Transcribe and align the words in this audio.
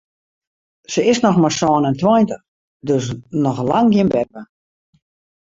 Se 0.93 1.01
is 1.11 1.19
noch 1.25 1.37
mar 1.43 1.55
sân 1.59 1.87
en 1.89 1.99
tweintich, 2.01 2.41
dus 2.87 3.05
noch 3.45 3.59
lang 3.69 3.87
gjin 3.93 4.11
beppe. 4.17 4.41